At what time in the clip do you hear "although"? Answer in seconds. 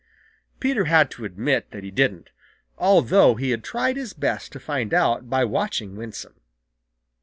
2.79-3.35